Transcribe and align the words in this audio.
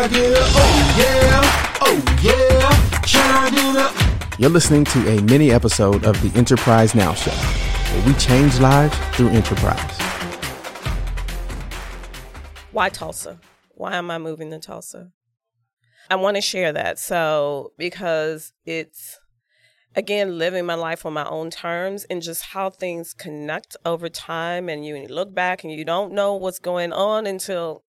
Can 0.00 0.08
I 0.08 0.14
get 0.14 0.32
a 0.32 0.42
oh 0.42 0.94
yeah, 0.96 1.78
oh 1.82 2.18
yeah, 2.22 3.02
can 3.02 3.30
I 3.36 3.50
get 3.50 4.36
a 4.36 4.40
You're 4.40 4.50
listening 4.50 4.84
to 4.86 5.08
a 5.10 5.22
mini 5.22 5.50
episode 5.50 6.04
of 6.04 6.20
the 6.22 6.36
Enterprise 6.38 6.94
Now 6.94 7.12
Show, 7.12 7.32
where 7.32 8.06
we 8.06 8.14
change 8.14 8.58
lives 8.60 8.96
through 9.14 9.28
enterprise. 9.28 9.98
Why 12.72 12.88
Tulsa? 12.88 13.40
Why 13.72 13.96
am 13.96 14.10
I 14.10 14.16
moving 14.16 14.50
to 14.52 14.58
Tulsa? 14.58 15.10
I 16.08 16.16
want 16.16 16.36
to 16.36 16.40
share 16.40 16.72
that. 16.72 16.98
So, 16.98 17.72
because 17.76 18.54
it's 18.64 19.18
again 19.94 20.38
living 20.38 20.64
my 20.64 20.76
life 20.76 21.04
on 21.04 21.12
my 21.12 21.26
own 21.26 21.50
terms 21.50 22.04
and 22.04 22.22
just 22.22 22.42
how 22.42 22.70
things 22.70 23.12
connect 23.12 23.76
over 23.84 24.08
time 24.08 24.70
and 24.70 24.86
you 24.86 25.06
look 25.08 25.34
back 25.34 25.62
and 25.62 25.70
you 25.70 25.84
don't 25.84 26.14
know 26.14 26.36
what's 26.36 26.58
going 26.58 26.92
on 26.92 27.26
until 27.26 27.84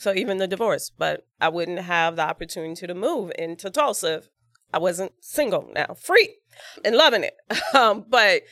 so 0.00 0.14
even 0.14 0.38
the 0.38 0.48
divorce 0.48 0.90
but 0.96 1.26
i 1.40 1.48
wouldn't 1.48 1.78
have 1.78 2.16
the 2.16 2.22
opportunity 2.22 2.86
to 2.86 2.94
move 2.94 3.30
into 3.38 3.70
tulsa 3.70 4.14
if 4.14 4.28
i 4.72 4.78
wasn't 4.78 5.12
single 5.20 5.70
now. 5.74 5.94
Free 5.94 6.36
and 6.84 6.96
loving 6.96 7.24
it. 7.24 7.34
Um, 7.74 8.04
but 8.08 8.42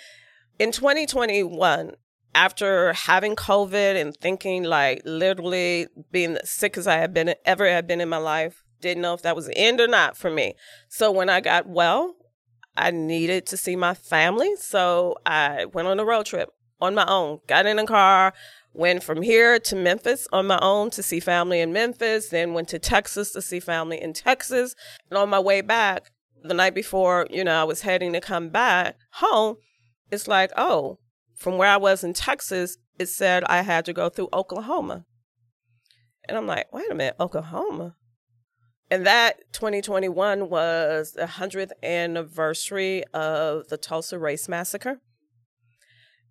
in 0.58 0.70
2021 0.70 1.92
after 2.34 2.92
having 2.92 3.34
covid 3.34 4.00
and 4.00 4.14
thinking 4.16 4.62
like 4.62 5.02
literally 5.04 5.88
being 6.12 6.36
sick 6.44 6.76
as 6.76 6.86
i 6.86 6.96
had 6.96 7.12
been 7.12 7.34
ever 7.44 7.68
had 7.68 7.86
been 7.86 8.00
in 8.00 8.08
my 8.08 8.18
life 8.18 8.62
didn't 8.80 9.02
know 9.02 9.14
if 9.14 9.22
that 9.22 9.34
was 9.34 9.46
the 9.46 9.58
end 9.58 9.80
or 9.80 9.88
not 9.88 10.16
for 10.16 10.30
me. 10.30 10.54
So 10.88 11.10
when 11.10 11.28
i 11.28 11.40
got 11.40 11.68
well 11.68 12.14
I 12.78 12.92
needed 12.92 13.44
to 13.46 13.56
see 13.56 13.74
my 13.74 13.92
family. 13.92 14.54
So 14.56 15.16
I 15.26 15.64
went 15.66 15.88
on 15.88 15.98
a 15.98 16.04
road 16.04 16.26
trip 16.26 16.50
on 16.80 16.94
my 16.94 17.04
own, 17.06 17.40
got 17.48 17.66
in 17.66 17.78
a 17.80 17.84
car, 17.84 18.32
went 18.78 19.02
from 19.02 19.22
here 19.22 19.58
to 19.58 19.74
Memphis 19.74 20.28
on 20.32 20.46
my 20.46 20.58
own 20.62 20.88
to 20.90 21.02
see 21.02 21.18
family 21.18 21.60
in 21.60 21.72
Memphis, 21.72 22.28
then 22.28 22.54
went 22.54 22.68
to 22.68 22.78
Texas 22.78 23.32
to 23.32 23.42
see 23.42 23.58
family 23.58 24.00
in 24.00 24.12
Texas. 24.12 24.76
And 25.10 25.18
on 25.18 25.28
my 25.28 25.40
way 25.40 25.60
back, 25.62 26.12
the 26.44 26.54
night 26.54 26.76
before, 26.76 27.26
you 27.28 27.42
know, 27.42 27.60
I 27.60 27.64
was 27.64 27.82
heading 27.82 28.12
to 28.12 28.20
come 28.20 28.50
back 28.50 28.94
home, 29.14 29.56
it's 30.12 30.28
like, 30.28 30.52
oh, 30.56 31.00
from 31.34 31.58
where 31.58 31.68
I 31.68 31.76
was 31.76 32.04
in 32.04 32.12
Texas, 32.14 32.78
it 33.00 33.08
said 33.08 33.42
I 33.44 33.62
had 33.62 33.84
to 33.86 33.92
go 33.92 34.08
through 34.08 34.28
Oklahoma. 34.32 35.04
And 36.28 36.38
I'm 36.38 36.46
like, 36.46 36.72
wait 36.72 36.90
a 36.90 36.94
minute, 36.94 37.16
Oklahoma? 37.18 37.96
And 38.90 39.04
that 39.06 39.52
2021 39.52 40.48
was 40.48 41.12
the 41.12 41.24
100th 41.24 41.72
anniversary 41.82 43.02
of 43.12 43.66
the 43.68 43.76
Tulsa 43.76 44.20
Race 44.20 44.48
Massacre. 44.48 45.00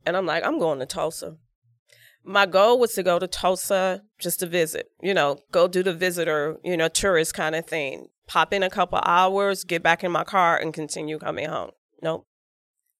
And 0.06 0.16
I'm 0.16 0.25
like, 0.25 0.45
I'm 0.45 0.59
going 0.59 0.80
to 0.80 0.86
Tulsa. 0.86 1.38
My 2.23 2.46
goal 2.46 2.80
was 2.80 2.94
to 2.94 3.04
go 3.04 3.20
to 3.20 3.28
Tulsa 3.28 4.04
just 4.20 4.40
to 4.42 4.48
visit, 4.48 4.88
you 5.02 5.14
know, 5.14 5.40
go 5.52 5.68
do 5.68 5.82
the 5.82 5.94
visitor, 5.94 6.58
you 6.64 6.76
know, 6.76 6.90
tourist 6.90 7.34
kind 7.34 7.56
of 7.56 7.66
thing. 7.66 8.08
Pop 8.28 8.54
in 8.54 8.64
a 8.64 8.70
couple 8.70 9.00
hours, 9.06 9.64
get 9.64 9.81
back 9.81 10.03
in 10.03 10.12
my 10.12 10.25
car, 10.25 10.58
and 10.58 10.74
continue 10.74 11.18
coming 11.18 11.47
home. 11.47 11.72
Nope. 12.02 12.28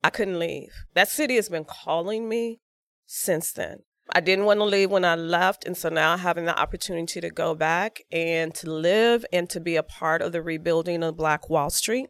I 0.03 0.09
couldn't 0.09 0.40
leave. 0.40 0.72
That 0.94 1.09
city 1.09 1.36
has 1.36 1.50
been 1.50 1.66
calling 1.66 2.30
me 2.30 2.62
since 3.06 3.52
then. 3.52 3.80
I 4.09 4.22
didn't 4.22 4.46
want 4.46 4.59
to 4.59 4.64
leave 4.64 4.90
when 4.90 5.03
I 5.03 5.16
left. 5.16 5.66
And 5.66 5.75
so 5.75 5.90
now 5.90 6.16
having 6.16 6.46
the 6.46 6.58
opportunity 6.58 7.20
to 7.20 7.30
go 7.30 7.56
back 7.56 8.02
and 8.12 8.53
to 8.56 8.72
live 8.72 9.25
and 9.34 9.50
to 9.50 9.59
be 9.59 9.75
a 9.75 9.84
part 9.84 10.22
of 10.22 10.31
the 10.31 10.41
rebuilding 10.41 11.03
of 11.03 11.18
Black 11.18 11.50
Wall 11.50 11.70
Street, 11.70 12.09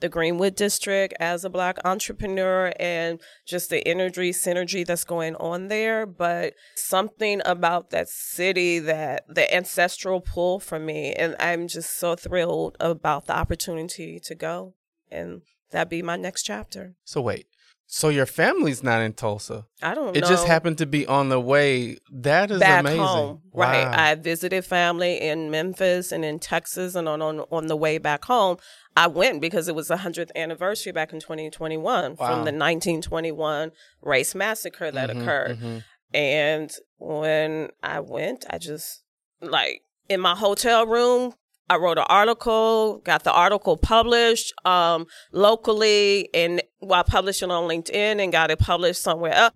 the 0.00 0.08
Greenwood 0.08 0.54
District 0.54 1.14
as 1.20 1.44
a 1.44 1.50
Black 1.50 1.78
entrepreneur, 1.84 2.72
and 2.78 3.20
just 3.46 3.70
the 3.70 3.86
energy 3.86 4.32
synergy 4.32 4.84
that's 4.86 5.04
going 5.04 5.36
on 5.36 5.68
there. 5.68 6.06
But 6.06 6.54
something 6.74 7.40
about 7.44 7.90
that 7.90 8.08
city 8.08 8.78
that 8.80 9.24
the 9.28 9.52
ancestral 9.54 10.20
pull 10.20 10.60
for 10.60 10.78
me. 10.78 11.12
And 11.12 11.36
I'm 11.38 11.68
just 11.68 11.98
so 11.98 12.16
thrilled 12.16 12.76
about 12.80 13.26
the 13.26 13.36
opportunity 13.36 14.18
to 14.20 14.34
go. 14.34 14.74
And 15.10 15.42
that 15.70 15.90
be 15.90 16.02
my 16.02 16.16
next 16.16 16.42
chapter. 16.42 16.94
So, 17.04 17.20
wait, 17.20 17.46
so 17.86 18.08
your 18.08 18.26
family's 18.26 18.82
not 18.82 19.00
in 19.02 19.12
Tulsa. 19.12 19.66
I 19.82 19.94
don't 19.94 20.16
It 20.16 20.22
know. 20.22 20.28
just 20.28 20.46
happened 20.46 20.78
to 20.78 20.86
be 20.86 21.06
on 21.06 21.28
the 21.28 21.38
way. 21.40 21.98
That 22.10 22.50
is 22.50 22.60
back 22.60 22.80
amazing. 22.80 22.98
home. 23.00 23.42
Right. 23.52 23.86
I 23.86 24.14
visited 24.16 24.64
family 24.64 25.20
in 25.20 25.50
Memphis 25.50 26.10
and 26.10 26.24
in 26.24 26.38
Texas 26.38 26.94
and 26.94 27.08
on, 27.08 27.22
on 27.22 27.40
on 27.50 27.66
the 27.68 27.76
way 27.76 27.98
back 27.98 28.24
home. 28.24 28.56
I 28.96 29.06
went 29.08 29.40
because 29.40 29.68
it 29.68 29.74
was 29.74 29.88
the 29.88 29.96
100th 29.96 30.30
anniversary 30.34 30.92
back 30.92 31.12
in 31.12 31.20
2021 31.20 32.16
Wow. 32.16 32.16
from 32.16 32.44
the 32.44 32.52
1921 32.52 33.70
race 34.02 34.34
massacre 34.34 34.90
that 34.90 35.10
Mhm, 35.10 35.20
occurred. 35.20 35.58
mhm. 35.58 35.84
And 36.12 36.72
when 36.98 37.70
I 37.82 38.00
went, 38.00 38.44
I 38.50 38.58
just 38.58 39.02
like 39.40 39.82
in 40.08 40.20
my 40.20 40.34
hotel 40.34 40.86
room, 40.86 41.34
I 41.70 41.76
wrote 41.76 41.96
an 41.96 42.04
article, 42.08 42.98
got 43.04 43.24
the 43.24 43.32
article 43.32 43.78
published 43.78 44.52
um, 44.66 45.06
locally, 45.32 46.28
and 46.34 46.62
published 47.06 47.42
it 47.42 47.50
on 47.50 47.68
LinkedIn 47.68 48.22
and 48.22 48.30
got 48.30 48.50
it 48.50 48.58
published 48.58 49.02
somewhere 49.02 49.32
else. 49.32 49.52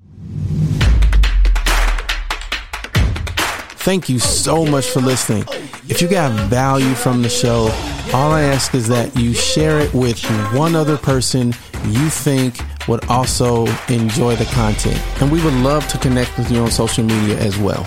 Thank 3.81 4.09
you 4.09 4.19
so 4.19 4.65
much 4.65 4.89
for 4.89 5.01
listening. 5.01 5.45
If 5.89 6.01
you 6.01 6.09
got 6.09 6.33
value 6.49 6.95
from 6.95 7.23
the 7.23 7.29
show, 7.29 7.71
all 8.15 8.33
I 8.33 8.43
ask 8.43 8.75
is 8.75 8.89
that 8.89 9.15
you 9.15 9.35
share 9.35 9.79
it 9.79 9.93
with 9.93 10.23
one 10.55 10.75
other 10.75 10.97
person 10.97 11.55
you 11.87 12.09
think 12.09 12.59
would 12.89 13.05
also 13.07 13.67
enjoy 13.89 14.35
the 14.37 14.47
content. 14.47 14.99
And 15.21 15.31
we 15.31 15.43
would 15.45 15.55
love 15.55 15.87
to 15.89 15.99
connect 15.99 16.37
with 16.39 16.51
you 16.51 16.61
on 16.61 16.71
social 16.71 17.05
media 17.05 17.39
as 17.39 17.59
well. 17.59 17.87